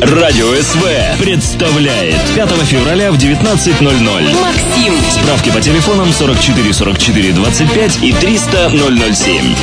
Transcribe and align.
Радио 0.00 0.54
СВ 0.54 1.18
представляет 1.18 2.20
5 2.34 2.50
февраля 2.64 3.12
в 3.12 3.16
19.00 3.16 4.40
Максим. 4.40 4.94
Справки 5.10 5.50
по 5.50 5.60
телефонам 5.60 6.12
44 6.12 6.72
44 6.72 7.32
25 7.32 8.02
и 8.02 8.12
300 8.12 8.70
007. 9.14 9.54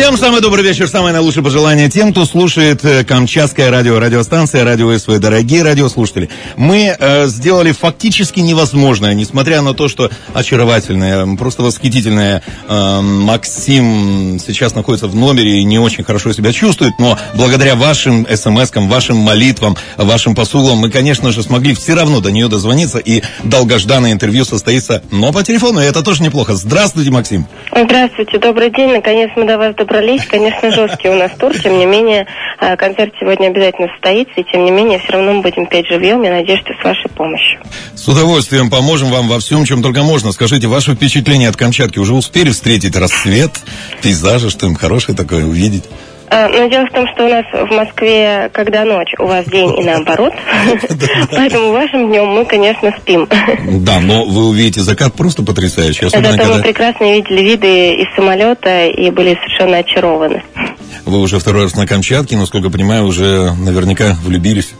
Всем 0.00 0.16
самый 0.16 0.40
добрый 0.40 0.64
вечер, 0.64 0.88
самое 0.88 1.12
наилучшее 1.12 1.44
пожелание 1.44 1.90
тем, 1.90 2.12
кто 2.12 2.24
слушает 2.24 2.82
э, 2.86 3.04
Камчатское 3.04 3.70
радио, 3.70 3.98
радиостанция, 3.98 4.64
радио 4.64 4.96
СВ. 4.96 5.18
Дорогие 5.18 5.62
радиослушатели, 5.62 6.30
мы 6.56 6.96
э, 6.98 7.26
сделали 7.26 7.72
фактически 7.72 8.40
невозможное, 8.40 9.12
несмотря 9.12 9.60
на 9.60 9.74
то, 9.74 9.88
что 9.88 10.10
очаровательная, 10.32 11.36
просто 11.36 11.62
восхитительная 11.62 12.42
э, 12.66 13.00
Максим 13.02 14.38
сейчас 14.38 14.74
находится 14.74 15.06
в 15.06 15.14
номере 15.14 15.58
и 15.58 15.64
не 15.64 15.78
очень 15.78 16.02
хорошо 16.02 16.32
себя 16.32 16.50
чувствует, 16.54 16.94
но 16.98 17.18
благодаря 17.34 17.74
вашим 17.74 18.26
смс-кам, 18.26 18.88
вашим 18.88 19.18
молитвам, 19.18 19.76
вашим 19.98 20.34
посулам 20.34 20.78
мы, 20.78 20.90
конечно 20.90 21.30
же, 21.30 21.42
смогли 21.42 21.74
все 21.74 21.92
равно 21.94 22.20
до 22.20 22.30
нее 22.32 22.48
дозвониться, 22.48 22.98
и 22.98 23.22
долгожданное 23.44 24.12
интервью 24.12 24.46
состоится, 24.46 25.02
но 25.10 25.30
по 25.30 25.42
телефону, 25.42 25.78
и 25.82 25.84
это 25.84 26.02
тоже 26.02 26.22
неплохо. 26.22 26.54
Здравствуйте, 26.54 27.10
Максим. 27.10 27.44
Здравствуйте, 27.76 28.38
добрый 28.38 28.70
день. 28.70 28.92
Наконец 28.94 29.30
мы 29.36 29.44
до 29.44 29.58
вас 29.58 29.74
добрались. 29.74 29.89
Конечно, 30.28 30.70
жесткий 30.70 31.08
у 31.08 31.14
нас 31.14 31.32
тур. 31.38 31.52
Тем 31.58 31.78
не 31.78 31.84
менее, 31.84 32.26
э, 32.60 32.76
концерт 32.76 33.12
сегодня 33.18 33.48
обязательно 33.48 33.88
состоится. 33.88 34.32
И 34.40 34.44
тем 34.44 34.64
не 34.64 34.70
менее, 34.70 34.98
все 34.98 35.12
равно 35.12 35.32
мы 35.34 35.42
будем 35.42 35.66
петь 35.66 35.88
живьем. 35.88 36.22
Я 36.22 36.30
надеюсь, 36.30 36.60
что 36.60 36.72
с 36.80 36.84
вашей 36.84 37.10
помощью. 37.10 37.60
С 37.94 38.06
удовольствием 38.08 38.70
поможем 38.70 39.10
вам 39.10 39.28
во 39.28 39.40
всем, 39.40 39.64
чем 39.64 39.82
только 39.82 40.02
можно. 40.02 40.32
Скажите, 40.32 40.68
ваше 40.68 40.94
впечатление 40.94 41.48
от 41.48 41.56
Камчатки 41.56 41.98
уже 41.98 42.14
успели 42.14 42.50
встретить 42.50 42.96
рассвет, 42.96 43.50
пейзажи, 44.02 44.50
что 44.50 44.66
им 44.66 44.74
хорошее 44.74 45.16
такое 45.16 45.44
увидеть? 45.44 45.84
А, 46.30 46.48
Но 46.48 46.68
дело 46.68 46.86
в 46.86 46.92
том, 46.92 47.06
что 47.12 47.26
у 47.26 47.28
нас 47.28 47.44
в 47.52 47.74
Москве, 47.74 48.50
когда 48.52 48.84
ночь, 48.84 49.12
у 49.18 49.26
вас 49.26 49.44
день 49.46 49.78
и 49.80 49.82
наоборот. 49.82 50.32
Поэтому 51.32 51.72
вашим 51.72 52.08
днем 52.08 52.26
мы, 52.28 52.44
конечно, 52.44 52.92
спим. 53.00 53.28
Да, 53.84 53.98
но 53.98 54.24
вы 54.24 54.48
увидите 54.48 54.80
закат 54.80 55.14
просто 55.14 55.42
потрясающий. 55.42 56.08
Зато 56.08 56.44
мы 56.44 56.62
прекрасно 56.62 57.12
видели 57.12 57.42
виды 57.42 57.94
из 57.94 58.14
самолета 58.14 58.86
и 58.86 59.10
были 59.10 59.34
совершенно 59.34 59.78
очарованы. 59.78 60.42
вы 61.04 61.20
уже 61.20 61.38
второй 61.40 61.64
раз 61.64 61.74
на 61.74 61.86
Камчатке, 61.86 62.36
насколько 62.36 62.70
понимаю, 62.70 63.06
уже 63.06 63.52
наверняка 63.54 64.16
влюбились 64.24 64.72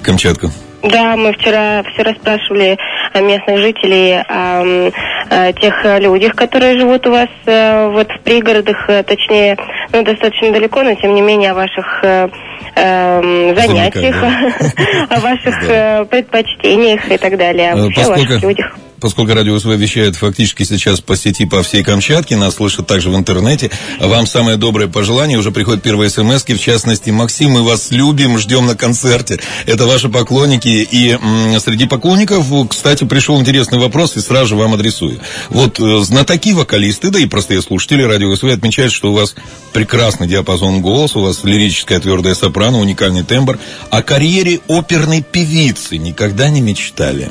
в 0.00 0.02
Камчатку. 0.02 0.50
Да, 0.82 1.14
мы 1.16 1.32
вчера 1.34 1.82
все 1.92 2.02
расспрашивали 2.02 2.78
о 3.12 3.20
местных 3.20 3.58
жителей, 3.58 4.22
о, 4.26 4.90
о 5.28 5.52
тех 5.52 5.84
э, 5.84 6.00
людях, 6.00 6.34
которые 6.34 6.78
живут 6.78 7.06
у 7.06 7.10
вас 7.10 7.28
э, 7.46 7.88
вот 7.90 8.08
в 8.10 8.20
пригородах, 8.22 8.88
э, 8.88 9.02
точнее, 9.02 9.56
ну, 9.92 10.02
достаточно 10.02 10.52
далеко, 10.52 10.82
но 10.82 10.94
тем 10.94 11.14
не 11.14 11.20
менее 11.20 11.50
о 11.50 11.54
ваших 11.54 12.00
э, 12.02 12.28
эм, 12.76 13.56
занятиях, 13.56 14.16
о 15.10 15.20
ваших 15.20 15.68
э, 15.68 16.04
предпочтениях 16.04 17.10
и 17.10 17.16
так 17.16 17.36
далее, 17.36 17.72
Э, 17.74 17.82
вообще 17.82 18.02
о 18.02 18.08
ваших 18.10 18.42
людях. 18.42 18.76
Поскольку 19.00 19.32
радио 19.34 19.58
СВ 19.58 19.68
вещает 19.76 20.16
фактически 20.16 20.62
сейчас 20.62 21.00
по 21.00 21.16
сети 21.16 21.46
по 21.46 21.62
всей 21.62 21.82
Камчатке, 21.82 22.36
нас 22.36 22.56
слышат 22.56 22.86
также 22.86 23.10
в 23.10 23.16
интернете, 23.16 23.70
вам 23.98 24.26
самое 24.26 24.56
доброе 24.58 24.88
пожелание, 24.88 25.38
уже 25.38 25.50
приходят 25.52 25.82
первые 25.82 26.10
смс 26.10 26.44
в 26.44 26.58
частности, 26.58 27.10
Максим, 27.10 27.52
мы 27.52 27.62
вас 27.62 27.90
любим, 27.90 28.38
ждем 28.38 28.66
на 28.66 28.76
концерте. 28.76 29.40
Это 29.66 29.86
ваши 29.86 30.08
поклонники, 30.08 30.68
и 30.68 31.10
м, 31.10 31.58
среди 31.60 31.86
поклонников, 31.86 32.46
кстати, 32.68 33.04
пришел 33.04 33.40
интересный 33.40 33.78
вопрос, 33.78 34.16
и 34.16 34.20
сразу 34.20 34.48
же 34.48 34.56
вам 34.56 34.74
адресую. 34.74 35.20
Вот 35.48 35.80
э, 35.80 36.00
знатоки 36.00 36.52
вокалисты, 36.52 37.10
да 37.10 37.18
и 37.18 37.26
простые 37.26 37.62
слушатели 37.62 38.02
радио 38.02 38.34
СВ 38.36 38.44
отмечают, 38.44 38.92
что 38.92 39.12
у 39.12 39.14
вас 39.14 39.34
прекрасный 39.72 40.28
диапазон 40.28 40.82
голоса, 40.82 41.18
у 41.18 41.22
вас 41.22 41.44
лирическая 41.44 42.00
твердая 42.00 42.34
сопрано, 42.34 42.78
уникальный 42.80 43.22
тембр. 43.22 43.58
О 43.90 44.02
карьере 44.02 44.60
оперной 44.68 45.22
певицы 45.22 45.96
никогда 45.96 46.50
не 46.50 46.60
мечтали. 46.60 47.30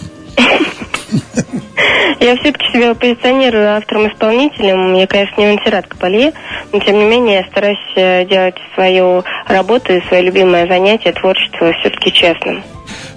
Я 2.19 2.35
все-таки 2.35 2.71
себя 2.71 2.93
позиционирую 2.93 3.75
автором-исполнителем. 3.75 4.93
Я, 4.93 5.08
конечно, 5.08 5.39
не 5.39 5.47
антирад 5.47 5.87
Капалье, 5.87 6.33
но, 6.71 6.80
тем 6.80 6.97
не 6.99 7.05
менее, 7.05 7.37
я 7.37 7.43
стараюсь 7.45 7.77
э, 7.95 8.25
делать 8.25 8.55
свою 8.73 9.23
работу 9.47 9.93
и 9.93 10.02
свое 10.08 10.23
любимое 10.23 10.67
занятие, 10.67 11.14
творчество, 11.14 11.71
все-таки 11.73 12.11
честным. 12.11 12.64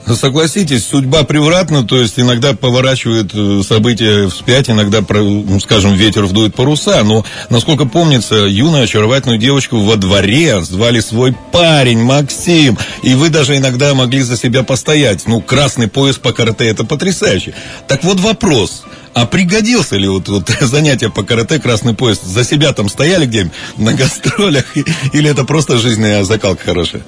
Согласитесь, 0.07 0.85
судьба 0.87 1.23
превратна, 1.23 1.85
то 1.85 1.97
есть 1.97 2.19
иногда 2.19 2.55
поворачивает 2.55 3.31
э, 3.35 3.63
события 3.67 4.29
вспять, 4.29 4.69
иногда, 4.69 5.01
ну, 5.09 5.61
скажем, 5.61 5.95
ветер 5.95 6.25
вдует 6.25 6.55
паруса, 6.55 7.03
но, 7.05 7.25
насколько 7.51 7.85
помнится, 7.85 8.35
юную 8.35 8.85
очаровательную 8.85 9.39
девочку 9.39 9.79
во 9.79 9.97
дворе 9.97 10.61
звали 10.63 11.01
свой 11.01 11.35
парень 11.53 12.03
Максим, 12.03 12.77
и 13.03 13.15
вы 13.15 13.31
даже 13.31 13.57
иногда 13.57 13.95
могли 13.95 14.23
за 14.23 14.37
себя 14.37 14.65
постоять. 14.65 15.27
Ну, 15.27 15.41
красный 15.41 15.87
пояс 15.87 16.17
по 16.17 16.33
карате 16.33 16.67
это 16.67 16.85
потрясающе. 16.85 17.55
Так 17.87 18.03
вот 18.03 18.19
вопрос, 18.19 18.83
а 19.15 19.27
пригодился 19.27 19.97
ли 19.97 20.09
вот, 20.09 20.29
вот 20.29 20.51
занятие 20.61 21.11
по 21.11 21.23
карате, 21.23 21.61
красный 21.61 21.95
пояс, 21.95 22.21
за 22.23 22.45
себя 22.45 22.73
там 22.73 22.89
стояли 22.89 23.27
где-нибудь 23.27 23.53
на 23.77 23.93
гастролях, 23.93 24.65
или 25.13 25.31
это 25.31 25.45
просто 25.45 25.79
жизненная 25.79 26.25
закалка 26.25 26.65
хорошая? 26.65 27.03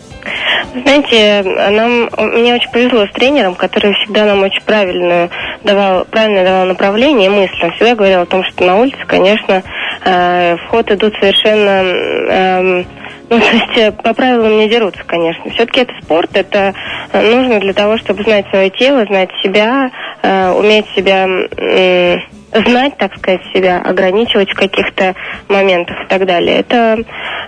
Знаете, 0.74 1.42
нам, 1.70 2.08
мне 2.32 2.54
очень 2.54 2.70
повезло 2.70 3.06
с 3.06 3.12
тренером, 3.12 3.54
который 3.54 3.94
всегда 3.94 4.24
нам 4.24 4.42
очень 4.42 4.62
правильно 4.62 5.30
давал, 5.62 6.04
правильно 6.04 6.42
давал 6.42 6.66
направление 6.66 7.26
и 7.26 7.32
мысль. 7.32 7.62
Он 7.62 7.70
всегда 7.72 7.94
говорил 7.94 8.22
о 8.22 8.26
том, 8.26 8.42
что 8.42 8.64
на 8.64 8.80
улице, 8.80 8.98
конечно, 9.06 9.62
э, 10.04 10.56
в 10.56 10.74
идут 10.90 11.14
совершенно... 11.20 11.84
эм, 12.28 12.86
ну, 13.30 13.40
то 13.40 13.46
есть 13.46 13.76
э, 13.76 13.92
по 13.92 14.14
правилам 14.14 14.58
не 14.58 14.68
дерутся, 14.68 15.02
конечно. 15.06 15.48
Все-таки 15.52 15.82
это 15.82 15.92
спорт, 16.02 16.30
это 16.34 16.74
э, 17.12 17.22
нужно 17.22 17.60
для 17.60 17.72
того, 17.72 17.96
чтобы 17.98 18.24
знать 18.24 18.46
свое 18.50 18.70
тело, 18.70 19.04
знать 19.04 19.30
себя, 19.44 19.92
э, 20.22 20.50
уметь 20.50 20.86
себя 20.96 21.24
м, 21.24 22.20
знать, 22.66 22.96
так 22.96 23.16
сказать, 23.16 23.42
себя, 23.54 23.80
ограничивать 23.80 24.50
в 24.50 24.56
каких-то 24.56 25.14
моментах 25.48 26.02
и 26.04 26.08
так 26.08 26.26
далее. 26.26 26.58
Это 26.58 26.98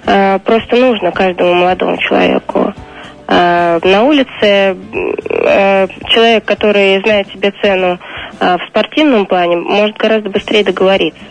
э, 0.06 0.38
просто 0.44 0.76
нужно 0.76 1.10
каждому 1.10 1.54
молодому 1.54 1.97
человеку. 1.98 2.72
Э, 3.28 3.81
на 3.82 4.04
улице 4.04 4.37
э, 4.42 5.88
человек, 6.09 6.44
который 6.44 7.00
знает 7.03 7.28
себе 7.28 7.53
цену 7.62 7.98
э, 8.38 8.56
в 8.56 8.69
спортивном 8.69 9.26
плане, 9.26 9.56
может 9.56 9.97
гораздо 9.97 10.31
быстрее 10.31 10.64
договориться. 10.64 11.25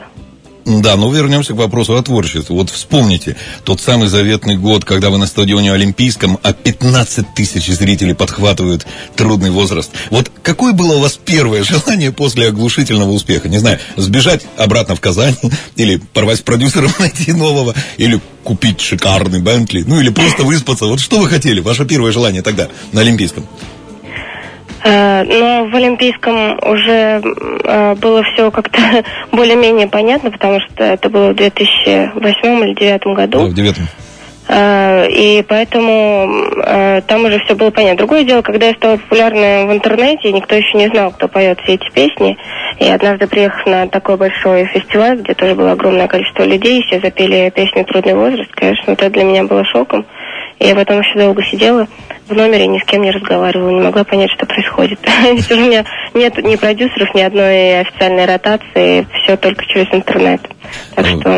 Да, 0.65 0.95
но 0.95 1.13
вернемся 1.13 1.53
к 1.53 1.57
вопросу 1.57 1.95
о 1.95 2.01
творчестве. 2.01 2.55
Вот 2.55 2.71
вспомните 2.71 3.35
тот 3.63 3.79
самый 3.79 4.07
заветный 4.07 4.57
год, 4.57 4.83
когда 4.83 5.11
вы 5.11 5.19
на 5.19 5.27
стадионе 5.27 5.71
Олимпийском, 5.71 6.39
а 6.41 6.53
15 6.53 7.35
тысяч 7.35 7.67
зрителей 7.67 8.15
подхватывают 8.15 8.85
трудный 9.15 9.51
возраст. 9.51 9.91
Вот 10.09 10.31
какое 10.41 10.73
было 10.73 10.95
у 10.95 10.99
вас 10.99 11.19
первое 11.23 11.63
желание 11.63 12.11
после 12.11 12.47
оглушительного 12.47 13.11
успеха? 13.11 13.47
Не 13.47 13.59
знаю, 13.59 13.79
сбежать 13.95 14.45
обратно 14.57 14.95
в 14.95 15.01
Казань, 15.01 15.35
или 15.75 15.97
порвать 16.13 16.39
с 16.39 16.41
продюсером, 16.41 16.91
найти 16.99 17.31
нового, 17.31 17.75
или 17.97 18.19
купить 18.43 18.81
шикарный 18.81 19.41
Бентли, 19.41 19.83
ну 19.85 19.99
или 19.99 20.09
просто 20.09 20.43
выспаться. 20.43 20.85
Вот 20.85 20.99
что 20.99 21.19
вы 21.19 21.29
хотели? 21.29 21.59
Ваше 21.59 21.85
первое 21.85 22.11
желание 22.11 22.41
тогда 22.41 22.69
на 22.91 23.01
Олимпийском? 23.01 23.45
Э, 24.87 25.23
Но 25.23 25.65
в 25.65 25.75
Олимпийском 25.75 26.59
уже 26.61 27.19
э, 27.63 27.95
было 27.95 28.21
все 28.23 28.51
как-то 28.51 28.79
более-менее 29.31 29.87
понятно, 29.87 30.29
потому 30.29 30.59
что 30.59 30.83
это 30.83 31.09
было 31.09 31.31
в 31.31 31.35
2008 31.35 32.63
или 32.63 32.73
2009 32.75 33.01
Да, 33.03 33.13
году. 33.13 33.39
в 33.47 33.53
девятом. 33.53 33.83
Э, 34.47 35.07
И 35.09 35.43
поэтому 35.47 36.29
там 37.07 37.25
уже 37.25 37.39
все 37.45 37.55
было 37.55 37.71
понятно. 37.71 37.97
Другое 37.97 38.23
дело, 38.23 38.43
когда 38.43 38.67
я 38.67 38.73
стала 38.73 38.97
популярной 38.97 39.65
в 39.65 39.73
интернете, 39.73 40.31
никто 40.31 40.53
еще 40.55 40.77
не 40.77 40.87
знал, 40.87 41.11
кто 41.11 41.27
поет 41.27 41.59
все 41.63 41.73
эти 41.73 41.89
песни. 41.91 42.37
И 42.79 42.87
однажды 42.87 43.25
приехав 43.27 43.65
на 43.65 43.87
такой 43.87 44.17
большой 44.17 44.65
фестиваль, 44.65 45.17
где 45.21 45.33
тоже 45.33 45.55
было 45.55 45.71
огромное 45.71 46.07
количество 46.07 46.43
людей, 46.43 46.83
все 46.83 46.99
запели 46.99 47.49
песню 47.49 47.85
«Трудный 47.85 48.13
возраст», 48.13 48.51
конечно, 48.53 48.91
это 48.91 49.09
для 49.09 49.23
меня 49.23 49.43
было 49.45 49.63
шоком. 49.65 50.05
И 50.59 50.67
я 50.67 50.75
потом 50.75 50.99
еще 50.99 51.17
долго 51.19 51.43
сидела 51.43 51.87
в 52.27 52.33
номере, 52.33 52.67
ни 52.67 52.79
с 52.79 52.83
кем 52.83 53.01
не 53.01 53.11
разговаривала, 53.11 53.69
не 53.69 53.81
могла 53.81 54.03
понять, 54.03 54.31
что 54.31 54.45
происходит. 54.45 54.99
У 55.51 55.55
меня 55.55 55.85
нет 56.13 56.37
ни 56.43 56.55
продюсеров, 56.55 57.13
ни 57.13 57.21
одной 57.21 57.81
официальной 57.81 58.25
ротации, 58.25 59.07
все 59.23 59.37
только 59.37 59.65
через 59.65 59.87
интернет. 59.93 60.41
Так 60.95 61.05
что 61.07 61.29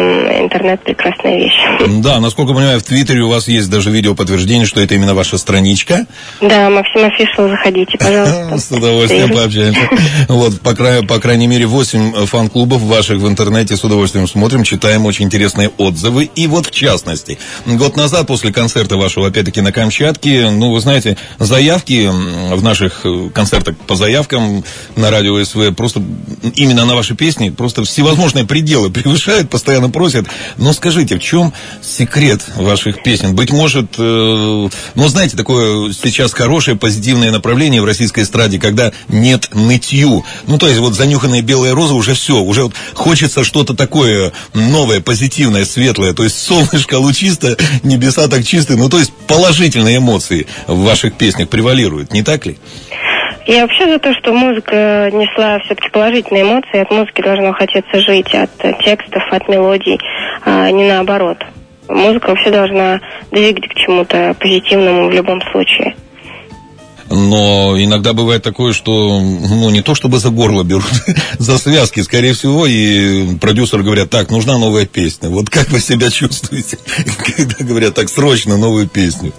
интернет 0.41 0.83
прекрасная 0.83 1.37
вещь. 1.37 1.53
Да, 2.01 2.19
насколько 2.19 2.53
понимаю, 2.53 2.79
в 2.79 2.83
Твиттере 2.83 3.21
у 3.21 3.29
вас 3.29 3.47
есть 3.47 3.69
даже 3.69 3.91
видео 3.91 4.15
подтверждение, 4.15 4.65
что 4.65 4.81
это 4.81 4.95
именно 4.95 5.13
ваша 5.13 5.37
страничка. 5.37 6.05
Да, 6.41 6.69
Максим 6.69 7.05
Офишел, 7.05 7.49
заходите, 7.49 7.97
пожалуйста. 7.99 8.57
С 8.57 8.71
удовольствием 8.71 9.33
пообщаемся. 9.33 9.89
Вот, 10.27 10.61
по, 10.61 10.73
край- 10.75 11.03
по 11.03 11.19
крайней 11.19 11.47
мере, 11.47 11.65
8 11.65 12.25
фан-клубов 12.25 12.81
ваших 12.81 13.17
в 13.17 13.27
интернете 13.27 13.75
с 13.75 13.83
удовольствием 13.83 14.27
смотрим, 14.27 14.63
читаем 14.63 15.05
очень 15.05 15.25
интересные 15.25 15.69
отзывы. 15.77 16.29
И 16.35 16.47
вот, 16.47 16.67
в 16.67 16.71
частности, 16.71 17.37
год 17.65 17.95
назад, 17.97 18.27
после 18.27 18.53
концерта 18.53 18.97
вашего, 18.97 19.27
опять-таки, 19.27 19.61
на 19.61 19.71
Камчатке, 19.71 20.49
ну, 20.49 20.71
вы 20.71 20.79
знаете, 20.79 21.17
заявки 21.39 22.09
в 22.53 22.63
наших 22.63 23.01
э, 23.05 23.29
концертах 23.33 23.75
по 23.77 23.95
заявкам 23.95 24.63
на 24.95 25.11
радио 25.11 25.43
СВ, 25.43 25.73
просто 25.75 26.01
именно 26.55 26.85
на 26.85 26.95
ваши 26.95 27.15
песни, 27.15 27.49
просто 27.49 27.83
всевозможные 27.83 28.45
пределы 28.45 28.89
превышают 28.89 29.16
приглашают, 29.17 29.49
постоянно 29.49 29.89
просят. 29.89 30.27
Но 30.57 30.73
скажите, 30.73 31.17
в 31.17 31.19
чем 31.19 31.53
секрет 31.81 32.41
ваших 32.55 33.01
песен? 33.03 33.35
Быть 33.35 33.51
может, 33.51 33.95
э, 33.97 34.69
ну, 34.95 35.07
знаете, 35.07 35.35
такое 35.35 35.91
сейчас 35.91 36.33
хорошее 36.33 36.77
позитивное 36.77 37.31
направление 37.31 37.81
в 37.81 37.85
российской 37.85 38.23
эстраде, 38.23 38.59
когда 38.59 38.91
нет 39.09 39.49
нытью. 39.53 40.23
Ну, 40.45 40.57
то 40.57 40.67
есть 40.67 40.79
вот 40.79 40.93
занюханные 40.93 41.41
белые 41.41 41.73
розы 41.73 41.93
уже 41.93 42.13
все, 42.13 42.39
уже 42.39 42.63
вот 42.63 42.73
хочется 42.93 43.43
что-то 43.43 43.73
такое 43.73 44.33
новое, 44.53 45.01
позитивное, 45.01 45.65
светлое. 45.65 46.13
То 46.13 46.23
есть 46.23 46.39
солнышко 46.39 46.95
лучисто, 46.99 47.57
небеса 47.83 48.27
так 48.27 48.45
чистые. 48.45 48.77
Ну, 48.77 48.89
то 48.89 48.99
есть 48.99 49.11
положительные 49.27 49.97
эмоции 49.97 50.47
в 50.67 50.83
ваших 50.83 51.15
песнях 51.15 51.49
превалируют, 51.49 52.13
не 52.13 52.23
так 52.23 52.45
ли? 52.45 52.57
Я 53.47 53.61
вообще 53.61 53.85
за 53.87 53.97
то, 53.97 54.13
что 54.13 54.33
музыка 54.33 55.09
несла 55.13 55.59
все-таки 55.59 55.89
положительные 55.89 56.43
эмоции. 56.43 56.81
От 56.81 56.91
музыки 56.91 57.21
должно 57.21 57.53
хотеться 57.53 58.01
жить, 58.01 58.35
от 58.35 58.51
текстов, 58.83 59.23
от 59.31 59.47
мелодий, 59.47 59.97
а 60.43 60.69
не 60.69 60.85
наоборот. 60.85 61.37
Музыка 61.87 62.31
вообще 62.31 62.51
должна 62.51 62.99
двигать 63.31 63.69
к 63.69 63.73
чему-то 63.73 64.35
позитивному 64.37 65.07
в 65.07 65.11
любом 65.11 65.41
случае. 65.53 65.95
Но 67.09 67.81
иногда 67.81 68.11
бывает 68.11 68.43
такое, 68.43 68.73
что, 68.73 69.21
ну, 69.21 69.69
не 69.69 69.81
то 69.81 69.95
чтобы 69.95 70.19
за 70.19 70.29
горло 70.29 70.63
берут, 70.63 70.91
за 71.39 71.57
связки, 71.57 72.01
скорее 72.01 72.33
всего, 72.33 72.65
и 72.65 73.37
продюсеры 73.37 73.81
говорят, 73.81 74.09
так, 74.09 74.29
нужна 74.29 74.57
новая 74.57 74.85
песня. 74.85 75.29
Вот 75.29 75.49
как 75.49 75.69
вы 75.69 75.79
себя 75.79 76.11
чувствуете, 76.11 76.77
когда 77.37 77.63
говорят, 77.63 77.95
так, 77.95 78.09
срочно 78.09 78.57
новую 78.57 78.89
песню? 78.89 79.31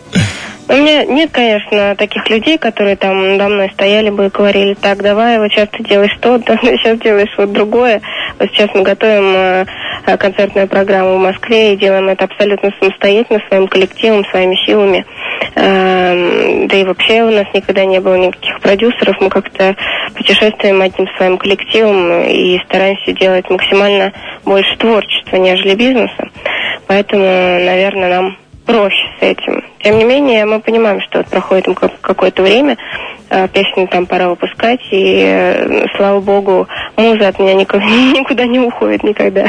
У 0.71 0.75
меня 0.75 1.05
нет, 1.07 1.31
конечно, 1.33 1.97
таких 1.97 2.29
людей, 2.29 2.59
которые 2.59 2.97
там 2.97 3.37
надо 3.37 3.49
мной 3.49 3.71
стояли 3.73 4.11
бы 4.11 4.27
и 4.27 4.29
говорили, 4.29 4.75
так, 4.75 5.03
давай, 5.03 5.39
вот 5.39 5.51
сейчас 5.51 5.71
ты 5.71 5.83
делаешь 5.83 6.15
то, 6.21 6.39
то 6.39 6.59
сейчас 6.63 6.99
делаешь 6.99 7.33
вот 7.39 7.53
другое. 7.53 8.03
Вот 8.39 8.51
сейчас 8.51 8.69
мы 8.75 8.83
готовим 8.83 9.35
э, 9.35 9.65
э, 10.07 10.17
концертную 10.19 10.69
программу 10.69 11.17
в 11.17 11.23
Москве 11.23 11.73
и 11.73 11.77
делаем 11.77 12.09
это 12.09 12.25
абсолютно 12.25 12.71
самостоятельно, 12.79 13.41
своим 13.49 13.67
коллективом, 13.67 14.27
своими 14.27 14.57
силами. 14.67 15.07
Э, 15.55 16.67
да 16.67 16.77
и 16.77 16.85
вообще 16.85 17.23
у 17.23 17.31
нас 17.31 17.47
никогда 17.55 17.87
не 17.87 18.01
было 18.01 18.17
никаких 18.17 18.61
продюсеров. 18.61 19.17
Мы 19.23 19.31
как-то 19.31 19.75
путешествуем 20.15 20.83
одним 20.83 21.09
своим 21.17 21.39
коллективом 21.39 22.25
и 22.25 22.61
стараемся 22.67 23.13
делать 23.13 23.49
максимально 23.49 24.13
больше 24.45 24.77
творчества, 24.77 25.37
нежели 25.37 25.75
бизнеса. 25.75 26.29
Поэтому, 26.87 27.25
наверное, 27.25 28.11
нам 28.11 28.37
проще 28.69 29.07
с 29.19 29.23
этим. 29.23 29.65
Тем 29.83 29.99
не 29.99 30.05
менее, 30.05 30.45
мы 30.45 30.61
понимаем, 30.61 31.01
что 31.01 31.19
вот 31.19 31.29
проходит 31.29 31.67
какое-то 32.03 32.43
время, 32.43 32.77
а, 33.31 33.49
песню 33.49 33.89
там 33.89 34.05
пора 34.05 34.29
выпускать, 34.29 34.81
и, 34.91 35.23
э, 35.25 35.87
слава 35.97 36.21
богу, 36.21 36.69
муза 36.97 37.29
от 37.29 37.39
меня 37.39 37.55
никуда 37.55 38.47
не 38.47 38.61
уходит 38.61 39.03
никогда. 39.03 39.49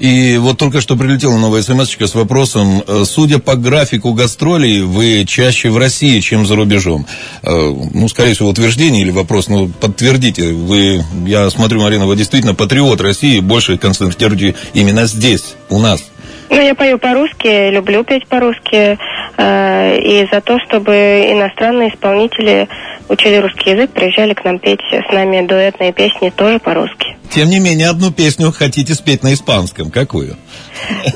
И 0.00 0.38
вот 0.38 0.58
только 0.58 0.80
что 0.80 0.96
прилетела 0.96 1.36
новая 1.36 1.62
смс 1.62 1.94
с 1.96 2.14
вопросом, 2.14 2.82
э, 2.84 3.04
судя 3.04 3.38
по 3.38 3.54
графику 3.54 4.14
гастролей, 4.14 4.80
вы 4.80 5.24
чаще 5.26 5.70
в 5.70 5.76
России, 5.76 6.18
чем 6.20 6.44
за 6.44 6.56
рубежом. 6.56 7.06
Э, 7.42 7.48
ну, 7.48 8.08
скорее 8.08 8.34
всего, 8.34 8.48
утверждение 8.48 9.02
или 9.02 9.10
вопрос, 9.10 9.48
ну, 9.48 9.68
подтвердите. 9.68 10.52
Вы, 10.52 11.04
я 11.26 11.48
смотрю, 11.50 11.82
Марина, 11.82 12.06
вы 12.06 12.16
действительно 12.16 12.54
патриот 12.54 13.00
России, 13.00 13.38
больше 13.40 13.78
концентрируете 13.78 14.56
именно 14.74 15.06
здесь, 15.06 15.54
у 15.68 15.78
нас. 15.78 16.09
Ну, 16.50 16.60
я 16.60 16.74
пою 16.74 16.98
по-русски, 16.98 17.70
люблю 17.70 18.02
петь 18.04 18.26
по-русски. 18.26 18.98
Э, 19.36 19.98
и 19.98 20.28
за 20.30 20.40
то, 20.40 20.58
чтобы 20.66 20.92
иностранные 21.30 21.90
исполнители 21.90 22.68
учили 23.08 23.36
русский 23.36 23.70
язык, 23.70 23.90
приезжали 23.90 24.34
к 24.34 24.44
нам 24.44 24.58
петь 24.58 24.80
с 24.90 25.12
нами 25.12 25.46
дуэтные 25.46 25.92
песни 25.92 26.30
тоже 26.30 26.58
по-русски. 26.58 27.16
Тем 27.30 27.48
не 27.48 27.60
менее, 27.60 27.88
одну 27.88 28.10
песню 28.10 28.50
хотите 28.50 28.94
спеть 28.94 29.22
на 29.22 29.32
испанском. 29.32 29.90
Какую? 29.90 30.36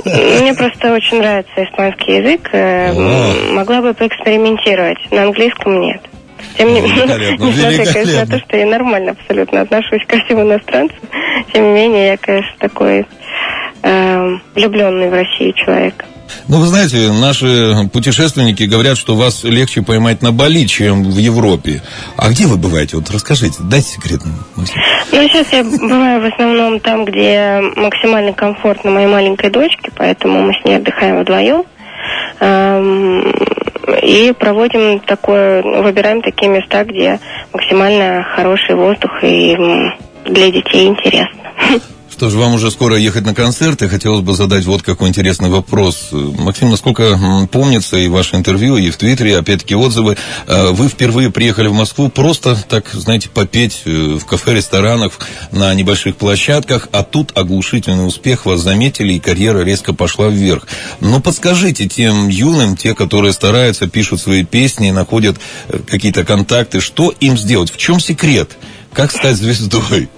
Мне 0.04 0.54
просто 0.54 0.92
очень 0.92 1.19
нравится 1.19 1.64
испанский 1.64 2.16
язык. 2.19 2.50
Э, 2.52 2.92
О. 2.92 3.52
Могла 3.54 3.82
бы 3.82 3.92
поэкспериментировать. 3.92 4.98
На 5.10 5.25
английском 5.25 5.81
нет. 5.81 6.00
Тем 6.56 6.72
не 6.72 6.81
менее, 6.81 7.36
несмотря, 7.38 7.92
конечно, 7.92 8.20
на 8.20 8.26
то, 8.26 8.38
что 8.38 8.56
я 8.56 8.66
нормально 8.66 9.10
абсолютно 9.12 9.62
отношусь 9.62 10.04
ко 10.06 10.25
всем 10.25 10.42
иностранцам, 10.42 10.98
тем 11.52 11.64
не 11.64 11.72
менее, 11.72 12.06
я, 12.08 12.16
конечно, 12.16 12.54
такой 12.58 13.06
э, 13.84 14.38
влюбленный 14.54 15.10
в 15.10 15.12
Россию 15.12 15.52
человек. 15.52 16.04
Ну, 16.48 16.58
вы 16.58 16.66
знаете, 16.66 17.12
наши 17.12 17.88
путешественники 17.92 18.64
говорят, 18.64 18.96
что 18.96 19.14
вас 19.14 19.44
легче 19.44 19.82
поймать 19.82 20.22
на 20.22 20.32
Бали, 20.32 20.66
чем 20.66 21.04
в 21.04 21.19
Европе. 21.19 21.82
А 22.16 22.31
где 22.31 22.46
вы 22.46 22.56
бываете? 22.56 22.96
Вот 22.96 23.10
расскажите, 23.10 23.56
дайте 23.60 23.88
секретную 23.88 24.36
мысль. 24.56 24.72
Ну, 25.12 25.28
сейчас 25.28 25.52
я 25.52 25.62
бываю 25.62 26.20
в 26.22 26.32
основном 26.32 26.81
там, 26.81 27.04
где 27.04 27.60
максимально 27.76 28.32
комфортно 28.32 28.90
моей 28.90 29.06
маленькой 29.06 29.50
дочке, 29.50 29.90
поэтому 29.96 30.42
мы 30.42 30.54
с 30.54 30.64
ней 30.64 30.76
отдыхаем 30.76 31.20
вдвоем. 31.20 31.64
Эм, 32.40 33.32
и 34.02 34.32
проводим 34.38 35.00
такое, 35.00 35.62
выбираем 35.62 36.22
такие 36.22 36.50
места, 36.50 36.84
где 36.84 37.20
максимально 37.52 38.25
хороший 38.34 38.75
воздух 38.75 39.22
и 39.22 39.56
для 40.25 40.50
детей 40.50 40.88
интересно. 40.88 41.40
Что 42.16 42.31
ж, 42.31 42.34
вам 42.34 42.55
уже 42.55 42.70
скоро 42.70 42.96
ехать 42.96 43.25
на 43.25 43.34
концерт, 43.34 43.82
и 43.82 43.88
хотелось 43.88 44.20
бы 44.20 44.37
задать 44.37 44.64
вот 44.66 44.82
какой 44.82 45.08
интересный 45.08 45.49
вопрос. 45.49 46.11
Максим, 46.12 46.70
насколько 46.70 47.19
помнится 47.50 47.96
и 47.96 48.06
ваше 48.06 48.37
интервью, 48.37 48.76
и 48.76 48.90
в 48.90 48.96
Твиттере, 48.96 49.37
опять-таки 49.37 49.75
отзывы, 49.75 50.16
э, 50.46 50.69
вы 50.70 50.87
впервые 50.88 51.32
приехали 51.32 51.66
в 51.66 51.72
Москву 51.72 52.08
просто, 52.08 52.56
так, 52.69 52.88
знаете, 52.93 53.28
попеть 53.31 53.82
э, 53.84 54.16
в 54.20 54.25
кафе, 54.26 54.55
ресторанах, 54.55 55.19
на 55.50 55.75
небольших 55.75 56.14
площадках, 56.14 56.88
а 56.93 57.02
тут 57.02 57.37
оглушительный 57.37 58.06
успех, 58.06 58.46
вас 58.46 58.60
заметили, 58.60 59.14
и 59.14 59.19
карьера 59.19 59.64
резко 59.64 59.93
пошла 59.93 60.28
вверх. 60.28 60.69
Но 61.00 61.20
подскажите 61.20 61.88
тем 61.88 62.28
юным, 62.28 62.76
те, 62.76 62.94
которые 62.94 63.32
стараются, 63.32 63.88
пишут 63.88 64.20
свои 64.20 64.44
песни, 64.44 64.93
находят 64.93 65.37
э, 65.67 65.81
какие-то 65.84 66.22
контакты, 66.22 66.78
что 66.78 67.12
им 67.19 67.37
сделать? 67.37 67.72
В 67.72 67.76
чем 67.76 67.99
секрет? 67.99 68.52
Как 68.93 69.10
стать 69.10 69.37
звездой? 69.37 70.08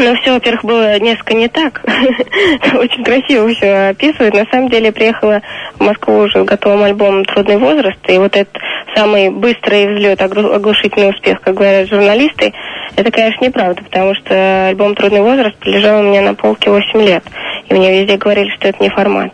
Ну, 0.00 0.16
все, 0.16 0.32
во-первых, 0.32 0.64
было 0.64 0.98
несколько 0.98 1.34
не 1.34 1.48
так. 1.48 1.82
Очень 2.74 3.04
красиво 3.04 3.48
все 3.50 3.90
описывает. 3.90 4.32
На 4.32 4.46
самом 4.46 4.70
деле, 4.70 4.86
я 4.86 4.92
приехала 4.92 5.42
в 5.78 5.84
Москву 5.84 6.20
уже 6.20 6.42
с 6.42 6.44
готовым 6.46 6.84
альбомом 6.84 7.26
«Трудный 7.26 7.58
возраст», 7.58 7.98
и 8.08 8.16
вот 8.16 8.34
этот 8.34 8.56
самый 8.94 9.28
быстрый 9.28 9.94
взлет, 9.94 10.22
оглушительный 10.22 11.10
успех, 11.10 11.42
как 11.42 11.54
говорят 11.54 11.88
журналисты, 11.88 12.54
это, 12.96 13.10
конечно, 13.10 13.44
неправда, 13.44 13.82
потому 13.82 14.14
что 14.14 14.68
альбом 14.68 14.94
«Трудный 14.94 15.20
возраст» 15.20 15.56
лежал 15.64 16.00
у 16.00 16.04
меня 16.04 16.22
на 16.22 16.34
полке 16.34 16.70
8 16.70 17.02
лет, 17.02 17.24
и 17.68 17.74
мне 17.74 18.00
везде 18.00 18.16
говорили, 18.16 18.50
что 18.56 18.68
это 18.68 18.82
не 18.82 18.88
формат. 18.88 19.32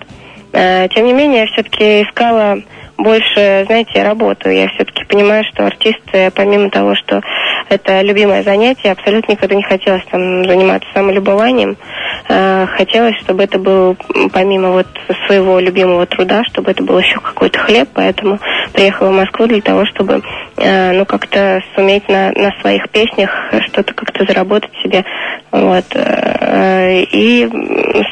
А, 0.52 0.88
тем 0.88 1.06
не 1.06 1.12
менее, 1.12 1.42
я 1.42 1.46
все-таки 1.46 2.02
искала 2.02 2.58
больше, 2.98 3.64
знаете, 3.66 3.90
я 3.94 4.04
работаю. 4.04 4.56
Я 4.56 4.68
все-таки 4.68 5.04
понимаю, 5.04 5.44
что 5.52 5.66
артисты, 5.66 6.30
помимо 6.34 6.70
того, 6.70 6.94
что 6.94 7.20
это 7.68 8.00
любимое 8.02 8.42
занятие, 8.42 8.92
абсолютно 8.92 9.32
никогда 9.32 9.54
не 9.54 9.62
хотелось 9.62 10.04
там 10.10 10.44
заниматься 10.44 10.88
самолюбованием. 10.94 11.76
Э, 12.28 12.66
хотелось, 12.66 13.16
чтобы 13.20 13.44
это 13.44 13.58
был, 13.58 13.96
помимо 14.32 14.70
вот 14.70 14.86
своего 15.26 15.60
любимого 15.60 16.06
труда, 16.06 16.42
чтобы 16.44 16.72
это 16.72 16.82
был 16.82 16.98
еще 16.98 17.20
какой-то 17.20 17.58
хлеб, 17.58 17.88
поэтому 17.94 18.40
приехала 18.72 19.10
в 19.10 19.16
Москву 19.16 19.46
для 19.46 19.60
того, 19.60 19.86
чтобы, 19.86 20.22
э, 20.56 20.92
ну, 20.92 21.04
как-то 21.06 21.62
суметь 21.74 22.08
на, 22.08 22.32
на 22.32 22.52
своих 22.60 22.88
песнях 22.90 23.30
что-то 23.68 23.94
как-то 23.94 24.24
заработать 24.24 24.72
себе. 24.82 25.04
Вот. 25.52 25.84
Э, 25.94 27.02
и 27.12 27.48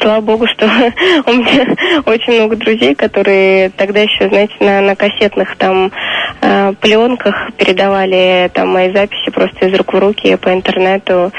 слава 0.01 0.21
богу, 0.21 0.47
что 0.47 0.65
у 1.25 1.33
меня 1.33 1.75
очень 2.05 2.35
много 2.35 2.55
друзей, 2.55 2.95
которые 2.95 3.69
тогда 3.71 3.99
еще, 3.99 4.29
знаете, 4.29 4.53
на, 4.59 4.81
на 4.81 4.95
кассетных 4.95 5.55
там 5.57 5.91
пленках 6.79 7.51
передавали 7.57 8.51
там 8.53 8.69
мои 8.69 8.93
записи 8.93 9.31
просто 9.31 9.67
из 9.67 9.75
рук 9.75 9.93
в 9.93 9.97
руки 9.97 10.35
по 10.35 10.53
интернету. 10.53 11.31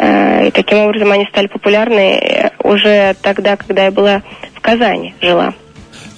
Э, 0.00 0.48
и 0.48 0.50
таким 0.50 0.78
образом 0.78 1.12
они 1.12 1.26
стали 1.26 1.46
популярны 1.46 2.50
уже 2.64 3.14
тогда, 3.20 3.56
когда 3.56 3.84
я 3.84 3.90
была 3.90 4.22
в 4.54 4.60
Казани, 4.60 5.14
жила. 5.20 5.52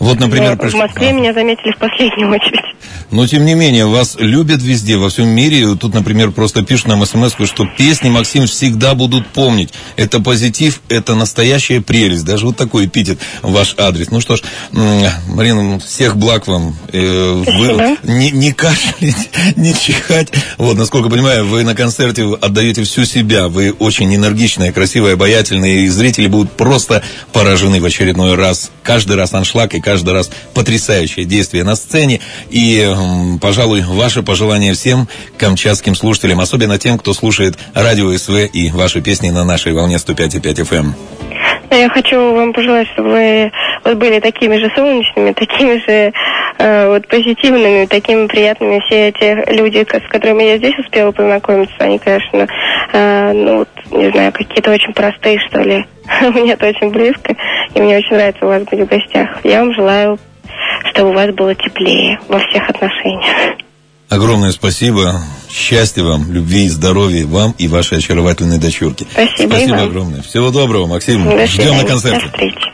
Вот, 0.03 0.19
например, 0.19 0.59
в 0.59 0.75
Москве 0.75 1.11
а. 1.11 1.13
меня 1.13 1.33
заметили 1.33 1.71
в 1.71 1.79
последнюю 1.79 2.29
очередь. 2.35 2.75
Но, 3.13 3.25
тем 3.27 3.45
не 3.45 3.55
менее, 3.55 3.87
вас 3.87 4.17
любят 4.19 4.61
везде, 4.61 4.97
во 4.97 5.11
всем 5.11 5.29
мире. 5.29 5.77
Тут, 5.77 5.95
например, 5.95 6.33
просто 6.33 6.63
пишут 6.63 6.89
нам 6.89 7.07
смс 7.07 7.35
что 7.47 7.67
песни 7.67 8.09
Максим 8.09 8.47
всегда 8.47 8.95
будут 8.97 9.29
помнить. 9.29 9.73
Это 9.97 10.19
позитив, 10.19 10.81
это 10.89 11.15
настоящая 11.15 11.81
прелесть. 11.81 12.25
Даже 12.25 12.47
вот 12.47 12.57
такой 12.57 12.87
эпитет 12.87 13.21
ваш 13.43 13.77
адрес. 13.79 14.11
Ну 14.11 14.21
что 14.21 14.37
ж, 14.37 14.43
Марина, 14.73 15.79
всех 15.79 16.17
благ 16.17 16.49
вам. 16.49 16.75
Э, 16.93 17.45
вы 17.47 17.97
не, 18.03 18.33
не 18.33 18.53
кашлять, 18.53 19.31
не 19.57 19.73
чихать. 19.73 20.33
Вот, 20.59 20.77
насколько 20.77 21.11
понимаю, 21.11 21.47
вы 21.47 21.63
на 21.63 21.77
концерте 21.77 22.25
отдаете 22.41 22.83
всю 22.83 23.05
себя. 23.05 23.47
Вы 23.47 23.71
очень 23.71 24.13
энергичная, 24.13 24.73
красивая, 24.73 25.13
обаятельная. 25.13 25.83
И 25.85 25.89
зрители 25.89 26.27
будут 26.27 26.51
просто 26.53 27.05
поражены 27.33 27.81
в 27.81 27.85
очередной 27.85 28.35
раз. 28.35 28.73
Каждый 28.83 29.15
раз 29.15 29.33
аншлаг 29.33 29.75
и 29.75 29.81
каждый 29.81 29.92
каждый 29.93 30.15
раз 30.15 30.31
потрясающее 30.55 31.27
действие 31.27 31.65
на 31.65 31.77
сцене. 31.77 32.21
И, 32.49 32.83
пожалуй, 33.43 33.83
ваше 33.83 34.23
пожелание 34.23 34.73
всем 34.73 35.07
камчатским 35.37 35.95
слушателям, 35.95 36.41
особенно 36.41 36.79
тем, 36.79 36.97
кто 36.97 37.13
слушает 37.13 37.59
радио 37.75 38.11
СВ 38.17 38.47
и 38.51 38.71
ваши 38.71 39.03
песни 39.03 39.29
на 39.29 39.45
нашей 39.45 39.75
волне 39.75 39.97
105,5 39.97 40.41
FM. 40.41 40.95
Я 41.71 41.91
хочу 41.91 42.17
вам 42.35 42.55
пожелать, 42.55 42.89
чтобы 42.95 43.11
вы 43.11 43.53
вот 43.85 43.99
были 43.99 44.19
такими 44.21 44.57
же 44.57 44.71
солнечными, 44.75 45.33
такими 45.33 45.79
же 45.79 46.13
э, 46.59 46.89
вот 46.89 47.07
позитивными, 47.09 47.85
такими 47.85 48.27
приятными 48.27 48.83
все 48.87 49.09
эти 49.09 49.53
люди, 49.55 49.87
с 49.91 50.11
которыми 50.11 50.45
я 50.45 50.57
здесь 50.57 50.79
успела 50.79 51.13
познакомиться. 51.13 51.75
Они, 51.81 51.99
конечно, 51.99 52.47
э, 52.93 53.33
ну, 53.35 53.67
не 53.91 54.11
знаю, 54.11 54.33
какие-то 54.33 54.71
очень 54.71 54.95
простые, 54.95 55.39
что 55.49 55.61
ли. 55.61 55.85
Мне 56.21 56.53
это 56.53 56.67
очень 56.67 56.91
близко, 56.91 57.35
и 57.75 57.81
мне 57.81 57.99
очень 57.99 58.17
нравится 58.17 58.45
у 58.45 58.49
вас 58.49 58.63
быть 58.65 58.81
в 58.81 58.87
гостях. 58.87 59.29
Я 59.45 59.61
вам 59.61 59.75
желаю, 59.75 60.19
чтобы 60.93 61.11
у 61.11 61.13
вас 61.13 61.35
было 61.35 61.55
теплее 61.55 62.19
во 62.29 62.39
всех 62.41 62.69
отношениях. 62.69 63.57
Огромное 64.09 64.53
спасибо. 64.53 65.21
Счастья 65.51 66.03
вам, 66.03 66.31
любви 66.33 66.67
и 66.67 66.69
здоровья 66.69 67.27
вам 67.27 67.55
и 67.57 67.67
вашей 67.67 67.99
очаровательной 67.99 68.59
дочурке. 68.59 69.07
Спасибо. 69.11 69.55
Спасибо 69.55 69.83
огромное. 69.83 70.21
Всего 70.23 70.51
доброго, 70.51 70.87
Максим. 70.87 71.25
До 71.25 71.47
Ждем 71.47 71.77
на 71.79 71.85
концерте. 71.85 72.27
До 72.27 72.33
встречи. 72.33 72.73